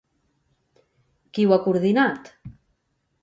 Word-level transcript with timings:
Qui 1.37 1.45
ho 1.49 1.53
ha 1.57 1.61
coordinat? 1.67 2.31